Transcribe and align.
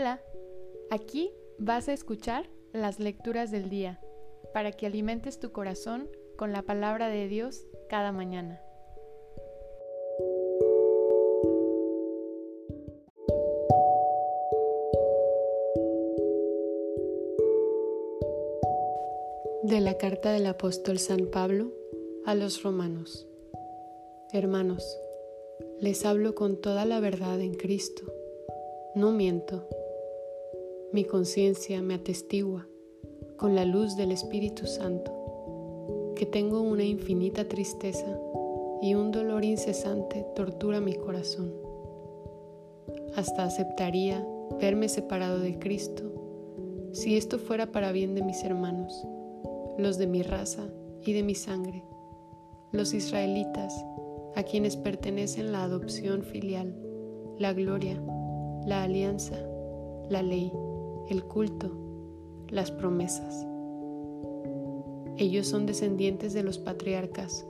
Hola, 0.00 0.22
aquí 0.90 1.32
vas 1.58 1.88
a 1.88 1.92
escuchar 1.92 2.48
las 2.72 3.00
lecturas 3.00 3.50
del 3.50 3.68
día 3.68 3.98
para 4.54 4.70
que 4.70 4.86
alimentes 4.86 5.40
tu 5.40 5.50
corazón 5.50 6.08
con 6.36 6.52
la 6.52 6.62
palabra 6.62 7.08
de 7.08 7.26
Dios 7.26 7.66
cada 7.88 8.12
mañana. 8.12 8.62
De 19.64 19.80
la 19.80 19.98
carta 19.98 20.30
del 20.30 20.46
apóstol 20.46 21.00
San 21.00 21.26
Pablo 21.26 21.72
a 22.24 22.36
los 22.36 22.62
romanos. 22.62 23.26
Hermanos, 24.32 24.96
les 25.80 26.06
hablo 26.06 26.36
con 26.36 26.60
toda 26.60 26.84
la 26.84 27.00
verdad 27.00 27.40
en 27.40 27.54
Cristo. 27.54 28.04
No 28.94 29.10
miento. 29.10 29.68
Mi 30.90 31.04
conciencia 31.04 31.82
me 31.82 31.92
atestigua 31.92 32.66
con 33.36 33.54
la 33.54 33.66
luz 33.66 33.94
del 33.94 34.10
Espíritu 34.10 34.66
Santo 34.66 36.14
que 36.16 36.24
tengo 36.24 36.62
una 36.62 36.82
infinita 36.82 37.46
tristeza 37.46 38.18
y 38.80 38.94
un 38.94 39.12
dolor 39.12 39.44
incesante 39.44 40.24
tortura 40.34 40.80
mi 40.80 40.94
corazón. 40.94 41.52
Hasta 43.14 43.44
aceptaría 43.44 44.26
verme 44.58 44.88
separado 44.88 45.40
de 45.40 45.58
Cristo 45.58 46.04
si 46.92 47.18
esto 47.18 47.38
fuera 47.38 47.70
para 47.70 47.92
bien 47.92 48.14
de 48.14 48.22
mis 48.22 48.42
hermanos, 48.42 49.06
los 49.76 49.98
de 49.98 50.06
mi 50.06 50.22
raza 50.22 50.70
y 51.02 51.12
de 51.12 51.22
mi 51.22 51.34
sangre, 51.34 51.84
los 52.72 52.94
israelitas 52.94 53.74
a 54.36 54.42
quienes 54.42 54.78
pertenecen 54.78 55.52
la 55.52 55.64
adopción 55.64 56.22
filial, 56.22 56.74
la 57.38 57.52
gloria, 57.52 58.02
la 58.64 58.84
alianza, 58.84 59.36
la 60.08 60.22
ley, 60.22 60.50
el 61.08 61.24
culto, 61.24 61.70
las 62.48 62.70
promesas. 62.70 63.46
Ellos 65.16 65.46
son 65.46 65.66
descendientes 65.66 66.32
de 66.32 66.42
los 66.42 66.58
patriarcas 66.58 67.46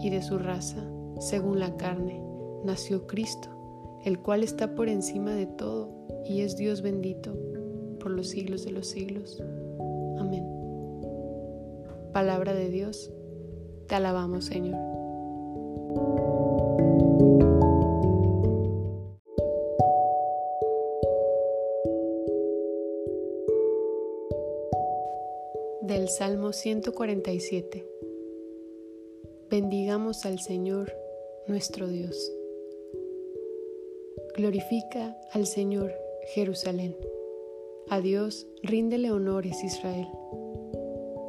y 0.00 0.10
de 0.10 0.22
su 0.22 0.38
raza, 0.38 0.88
según 1.18 1.58
la 1.58 1.76
carne, 1.76 2.22
nació 2.64 3.06
Cristo, 3.06 3.48
el 4.04 4.20
cual 4.20 4.44
está 4.44 4.74
por 4.74 4.88
encima 4.88 5.32
de 5.32 5.46
todo 5.46 5.90
y 6.24 6.42
es 6.42 6.56
Dios 6.56 6.82
bendito 6.82 7.36
por 7.98 8.12
los 8.12 8.28
siglos 8.28 8.64
de 8.64 8.72
los 8.72 8.86
siglos. 8.86 9.42
Amén. 10.18 10.46
Palabra 12.12 12.54
de 12.54 12.68
Dios, 12.68 13.10
te 13.88 13.94
alabamos 13.96 14.44
Señor. 14.44 16.27
Del 25.88 26.10
Salmo 26.10 26.52
147 26.52 27.88
Bendigamos 29.48 30.26
al 30.26 30.38
Señor 30.38 30.92
nuestro 31.46 31.88
Dios. 31.88 32.30
Glorifica 34.36 35.16
al 35.32 35.46
Señor 35.46 35.94
Jerusalén. 36.34 36.94
A 37.88 38.02
Dios 38.02 38.46
ríndele 38.62 39.10
honores 39.10 39.64
Israel. 39.64 40.08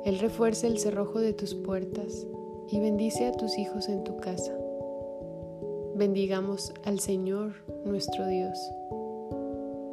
Él 0.03 0.19
refuerza 0.19 0.67
el 0.67 0.77
cerrojo 0.77 1.21
de 1.21 1.31
tus 1.31 1.55
puertas 1.55 2.27
y 2.69 2.81
bendice 2.81 3.27
a 3.27 3.31
tus 3.31 3.57
hijos 3.57 3.87
en 3.87 4.03
tu 4.03 4.17
casa. 4.17 4.59
Bendigamos 5.95 6.73
al 6.83 6.99
Señor 6.99 7.53
nuestro 7.85 8.27
Dios. 8.27 8.59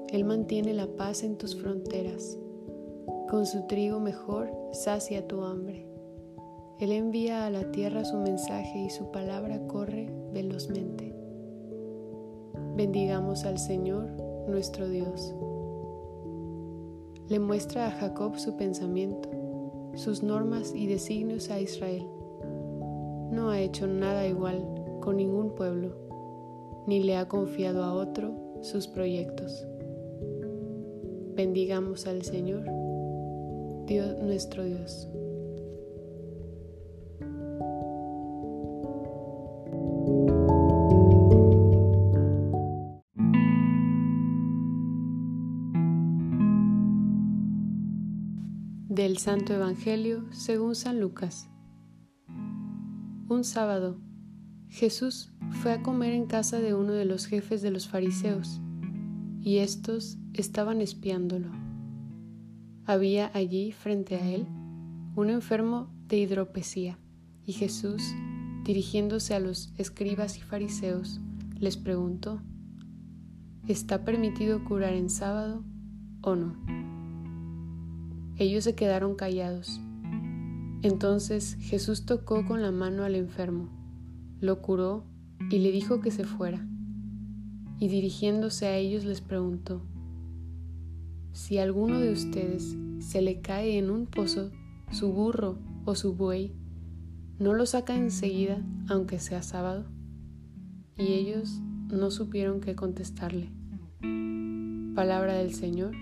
Él 0.08 0.24
mantiene 0.24 0.74
la 0.74 0.88
paz 0.88 1.22
en 1.22 1.38
tus 1.38 1.54
fronteras. 1.54 2.36
Con 3.28 3.46
su 3.46 3.66
trigo 3.66 4.00
mejor 4.00 4.50
sacia 4.72 5.26
tu 5.26 5.42
hambre. 5.42 5.86
Él 6.78 6.92
envía 6.92 7.46
a 7.46 7.50
la 7.50 7.70
tierra 7.70 8.04
su 8.04 8.16
mensaje 8.16 8.78
y 8.78 8.90
su 8.90 9.10
palabra 9.10 9.66
corre 9.66 10.12
velozmente. 10.32 11.14
Bendigamos 12.76 13.44
al 13.44 13.58
Señor 13.58 14.10
nuestro 14.48 14.88
Dios. 14.88 15.34
Le 17.28 17.40
muestra 17.40 17.88
a 17.88 17.90
Jacob 17.90 18.38
su 18.38 18.56
pensamiento, 18.56 19.28
sus 19.94 20.22
normas 20.22 20.72
y 20.74 20.86
designios 20.86 21.50
a 21.50 21.60
Israel 21.60 22.06
no 23.30 23.50
ha 23.50 23.60
hecho 23.60 23.86
nada 23.86 24.26
igual 24.26 24.64
con 25.00 25.16
ningún 25.16 25.54
pueblo, 25.54 25.94
ni 26.86 27.02
le 27.02 27.16
ha 27.16 27.28
confiado 27.28 27.82
a 27.82 27.92
otro 27.92 28.32
sus 28.62 28.86
proyectos. 28.86 29.66
Bendigamos 31.34 32.06
al 32.06 32.22
Señor, 32.22 32.64
Dios 33.86 34.16
nuestro 34.20 34.64
Dios. 34.64 35.06
Del 48.88 49.18
Santo 49.18 49.54
Evangelio 49.54 50.24
según 50.32 50.74
San 50.74 50.98
Lucas. 50.98 51.48
Un 53.28 53.44
sábado, 53.44 54.00
Jesús 54.68 55.32
fue 55.62 55.70
a 55.72 55.82
comer 55.84 56.12
en 56.12 56.26
casa 56.26 56.58
de 56.58 56.74
uno 56.74 56.92
de 56.92 57.04
los 57.04 57.26
jefes 57.26 57.62
de 57.62 57.70
los 57.70 57.86
fariseos, 57.86 58.60
y 59.40 59.58
estos 59.58 60.18
estaban 60.34 60.80
espiándolo. 60.80 61.75
Había 62.86 63.30
allí, 63.34 63.72
frente 63.72 64.16
a 64.16 64.26
él, 64.26 64.46
un 65.14 65.30
enfermo 65.30 65.90
de 66.08 66.18
hidropesía, 66.18 66.98
y 67.44 67.52
Jesús, 67.52 68.02
dirigiéndose 68.64 69.34
a 69.34 69.40
los 69.40 69.72
escribas 69.76 70.38
y 70.38 70.40
fariseos, 70.40 71.20
les 71.58 71.76
preguntó, 71.76 72.40
¿está 73.66 74.04
permitido 74.04 74.64
curar 74.64 74.94
en 74.94 75.10
sábado 75.10 75.64
o 76.22 76.36
no? 76.36 76.56
Ellos 78.38 78.64
se 78.64 78.74
quedaron 78.74 79.14
callados 79.14 79.80
entonces 80.82 81.56
Jesús 81.60 82.06
tocó 82.06 82.44
con 82.46 82.62
la 82.62 82.70
mano 82.70 83.02
al 83.02 83.16
enfermo, 83.16 83.68
lo 84.40 84.62
curó 84.62 85.04
y 85.50 85.58
le 85.58 85.72
dijo 85.72 86.00
que 86.00 86.12
se 86.12 86.24
fuera. 86.24 86.64
Y 87.80 87.88
dirigiéndose 87.88 88.66
a 88.66 88.76
ellos 88.76 89.04
les 89.04 89.20
preguntó, 89.20 89.82
si 91.36 91.58
a 91.58 91.64
alguno 91.64 92.00
de 92.00 92.12
ustedes 92.12 92.78
se 92.98 93.20
le 93.20 93.42
cae 93.42 93.76
en 93.76 93.90
un 93.90 94.06
pozo 94.06 94.50
su 94.90 95.12
burro 95.12 95.58
o 95.84 95.94
su 95.94 96.14
buey, 96.14 96.54
¿no 97.38 97.52
lo 97.52 97.66
saca 97.66 97.94
enseguida 97.94 98.64
aunque 98.88 99.18
sea 99.18 99.42
sábado? 99.42 99.84
Y 100.96 101.12
ellos 101.12 101.60
no 101.90 102.10
supieron 102.10 102.62
qué 102.62 102.74
contestarle. 102.74 103.50
Palabra 104.94 105.34
del 105.34 105.52
Señor. 105.52 105.92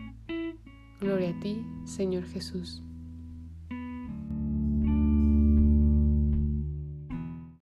Gloria 1.01 1.31
a 1.31 1.41
ti, 1.41 1.67
Señor 1.85 2.23
Jesús. 2.27 2.85